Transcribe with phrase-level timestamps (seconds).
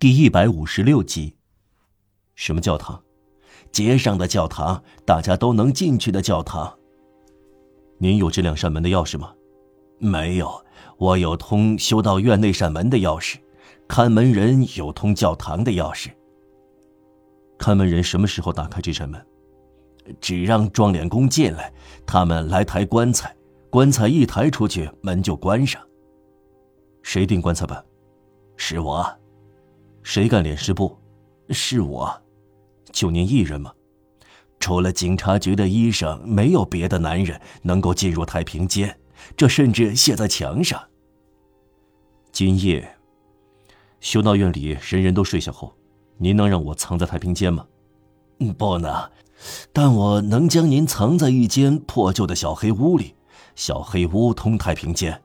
[0.00, 1.36] 第一百五十六集。
[2.34, 3.04] 什么教堂？
[3.70, 6.74] 街上的教堂，大家都能进去的教堂。
[7.98, 9.34] 您有这两扇门的钥匙吗？
[9.98, 10.64] 没有，
[10.96, 13.36] 我有通修道院那扇门的钥匙，
[13.86, 16.08] 看门人有通教堂的钥匙。
[17.58, 19.22] 看门人什么时候打开这扇门？
[20.18, 21.70] 只让撞脸工进来，
[22.06, 23.36] 他们来抬棺材，
[23.68, 25.78] 棺材一抬出去，门就关上。
[27.02, 27.84] 谁钉棺材板？
[28.56, 29.06] 是我。
[30.02, 30.96] 谁干殓尸布？
[31.50, 32.22] 是我。
[32.92, 33.72] 就您一人吗？
[34.58, 38.98] 除了警察局的医生，没有别的男人能够进入太平间，
[39.36, 40.82] 这甚至写在墙上。
[42.32, 42.96] 今夜，
[44.00, 45.72] 修道院里人人都睡下后，
[46.18, 47.66] 您能让我藏在太平间吗？
[48.58, 49.10] 不能，
[49.72, 53.14] 但我能将您藏在一间破旧的小黑屋里。
[53.54, 55.22] 小黑屋通太平间，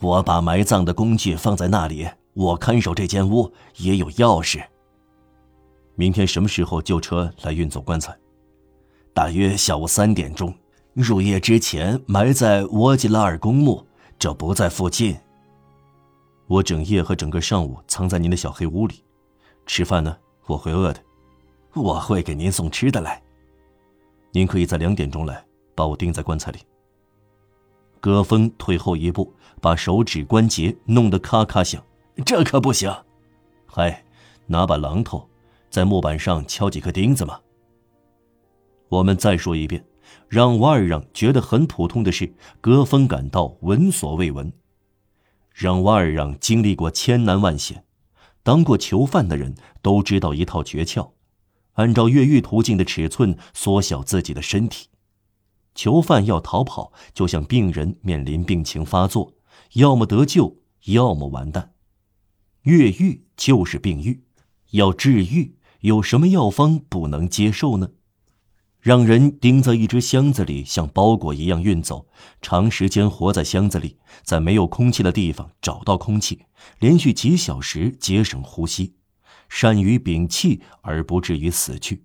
[0.00, 2.08] 我把埋葬的工具放在那里。
[2.36, 4.62] 我看守这间屋，也有钥匙。
[5.94, 8.14] 明天什么时候救车来运走棺材？
[9.14, 10.54] 大约下午三点钟。
[10.92, 13.86] 入夜之前埋在沃吉拉尔公墓，
[14.18, 15.16] 这不在附近。
[16.46, 19.02] 我整夜和整个上午藏在您的小黑屋里，
[19.64, 21.02] 吃饭呢，我会饿的。
[21.74, 23.22] 我会给您送吃的来。
[24.30, 25.42] 您可以在两点钟来，
[25.74, 26.58] 把我钉在棺材里。
[27.98, 31.82] 戈峰退后一步，把手指关节弄得咔咔响。
[32.24, 32.92] 这可不行。
[33.66, 34.04] 嗨，
[34.46, 35.28] 拿把榔头。
[35.68, 37.38] 在木板上敲几颗钉子嘛？
[38.88, 39.84] 我们再说一遍，
[40.28, 44.50] 让瓦尔让觉得很普通的事，戈峰感到闻所未闻。
[45.52, 47.84] 让瓦尔让经历过千难万险，
[48.42, 51.10] 当过囚犯的人都知道一套诀窍：
[51.72, 54.88] 按照越狱途径的尺寸缩小自己的身体。
[55.74, 59.34] 囚犯要逃跑，就像病人面临病情发作，
[59.74, 60.56] 要么得救，
[60.86, 61.74] 要么完蛋。
[62.66, 64.24] 越狱就是病愈，
[64.72, 65.54] 要治愈。
[65.82, 67.90] 有什么药方不能接受呢？
[68.80, 72.08] 让人钉在一只箱子里，像包裹一样运走，
[72.42, 76.46] 长时间活在箱子里，在没有空气的地方找到空气，
[76.80, 78.96] 连续几小时节省呼吸，
[79.48, 82.04] 善于屏气而不至于死去，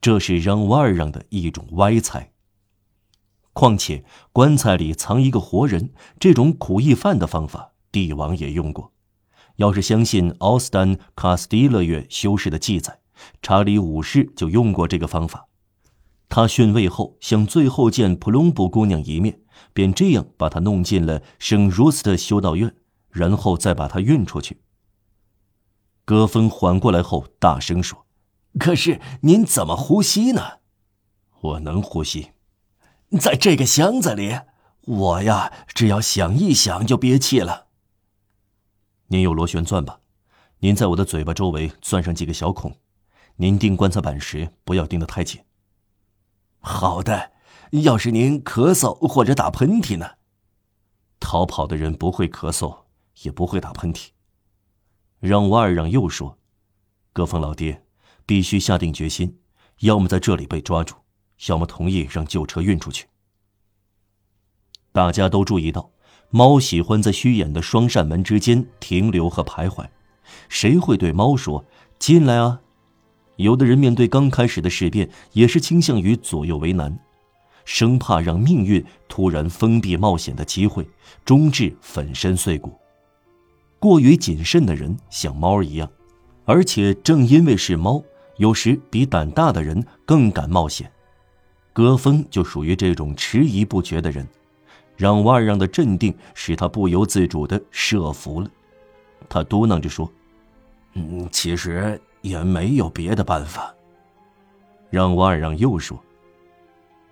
[0.00, 2.32] 这是让瓦尔让的一种歪才。
[3.52, 8.92] 况且棺材里藏一个活人，这种苦役犯的方法，帝王也用过。
[9.60, 13.00] 要是相信奥斯丹卡斯蒂勒院修士的记载。
[13.42, 15.48] 查理五世就用过这个方法，
[16.30, 19.40] 他逊位后想最后见普隆布姑娘一面，
[19.74, 22.74] 便这样把她弄进了圣茹斯特修道院，
[23.10, 24.62] 然后再把她运出去。
[26.06, 28.06] 戈芬缓过来后大声说
[28.58, 30.60] ：“可是您怎么呼吸呢？
[31.42, 32.30] 我能呼吸，
[33.20, 34.38] 在这个箱子里，
[34.86, 37.66] 我呀，只要想一想就憋气了。
[39.12, 39.98] 您有螺旋钻吧？
[40.60, 42.76] 您在我的嘴巴周围钻上几个小孔。”
[43.36, 45.40] 您钉棺材板时不要钉得太紧。
[46.58, 47.32] 好的，
[47.70, 50.10] 要是您咳嗽或者打喷嚏呢？
[51.18, 52.84] 逃跑的人不会咳嗽，
[53.22, 54.08] 也不会打喷嚏。
[55.18, 56.38] 让瓦尔让又说
[57.12, 57.82] ：“戈峰老爹，
[58.26, 59.40] 必须下定决心，
[59.78, 60.94] 要么在这里被抓住，
[61.48, 63.08] 要么同意让旧车运出去。”
[64.92, 65.90] 大家都注意到，
[66.30, 69.84] 猫喜欢在虚掩的双扇门之间停留和徘徊。
[70.48, 71.64] 谁会对猫说
[71.98, 72.60] ：“进来啊？”
[73.36, 76.98] 有的人面对刚开始的事变，也是倾向于左右为难，
[77.64, 80.86] 生怕让命运突然封闭冒险的机会，
[81.24, 82.78] 终至粉身碎骨。
[83.78, 85.90] 过于谨慎的人像猫一样，
[86.44, 88.02] 而且正因为是猫，
[88.36, 90.92] 有时比胆大的人更敢冒险。
[91.72, 94.28] 戈峰就属于这种迟疑不决的人，
[95.00, 98.50] 让瓦尔让的镇定使他不由自主的设伏了。
[99.30, 100.10] 他嘟囔着说
[100.92, 103.74] ：“嗯，其实……”也没有别的办法。
[104.90, 105.98] 让瓦尔让又说：“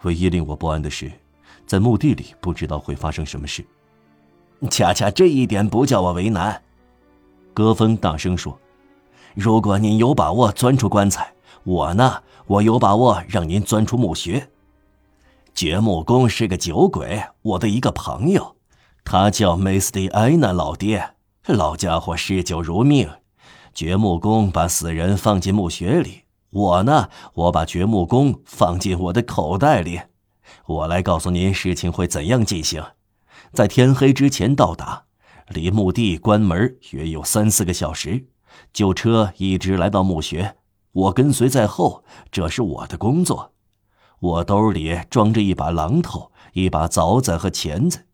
[0.00, 1.12] 唯一令我不安的是，
[1.66, 3.62] 在墓地里不知道会发生什么事。
[4.70, 6.58] 恰恰这一点不叫我为难。”
[7.52, 8.58] 戈峰大声说
[9.36, 11.30] ：“如果您有把握钻出棺材，
[11.64, 14.48] 我呢，我有把握让您钻出墓穴。
[15.54, 18.56] 掘墓工是个酒鬼，我的一个朋友，
[19.04, 21.14] 他叫梅斯蒂埃纳老爹，
[21.46, 23.08] 老家伙嗜酒如命。”
[23.72, 30.00] 掘墓工把死人放进墓穴里，我呢，我把掘墓工放进我的口袋里。
[30.66, 32.82] 我来告诉您事情会怎样进行，
[33.52, 35.04] 在天黑之前到达，
[35.48, 38.26] 离墓地关门约有三四个小时。
[38.72, 40.56] 旧车一直来到墓穴，
[40.92, 43.53] 我跟随在后，这是我的工作。
[44.24, 48.06] 我兜里装着一把榔头、一把凿子和钳子。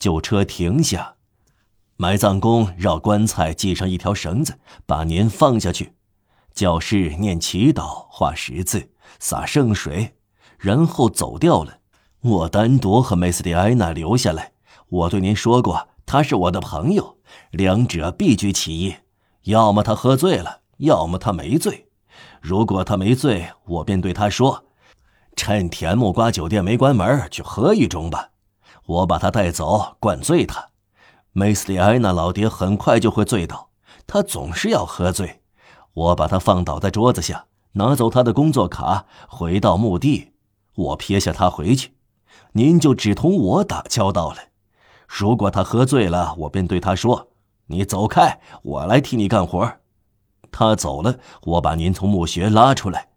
[0.00, 1.14] 旧车停下。
[1.96, 5.94] 埋葬工绕棺材系上一条绳子，把您放下去。
[6.52, 8.90] 教士念祈祷，画十字，
[9.20, 10.16] 洒圣水，
[10.58, 11.78] 然后走掉了。
[12.20, 14.54] 我单独和梅斯蒂埃娜留下来。
[14.88, 17.18] 我对您说过，他是我的朋友，
[17.52, 18.92] 两者必居其一。
[19.42, 21.86] 要么他喝醉了，要么他没醉。
[22.40, 24.64] 如果他没醉，我便对他说
[25.36, 28.30] ：“趁甜木瓜酒店没关门，去喝一盅吧。”
[28.86, 30.68] 我把他带走，灌醉他。
[31.32, 33.70] 梅斯里埃娜老爹很快就会醉倒，
[34.06, 35.40] 他总是要喝醉。
[35.94, 40.32] 我把他放倒在桌子下，拿走他的工作卡，回到墓地。
[40.74, 41.94] 我撇下他回去，
[42.52, 44.36] 您就只同我打交道了。
[45.06, 47.28] 如果他喝醉了，我便对他说
[47.68, 49.74] ：“你走开，我来替你干活。”
[50.52, 53.08] 他走了，我把您从墓穴拉出来，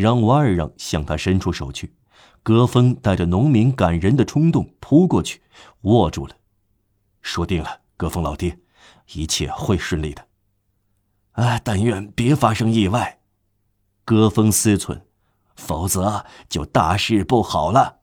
[0.00, 1.94] 让瓦尔让向他伸出手去。
[2.42, 5.42] 戈峰带着农民感人的冲动扑过去，
[5.82, 6.34] 握住了。
[7.20, 8.58] 说定了，戈峰老爹，
[9.12, 10.26] 一切会顺利的。
[11.32, 13.20] 哎，但愿别发生意外。
[14.06, 15.02] 戈峰思忖，
[15.54, 17.99] 否则就大事不好了。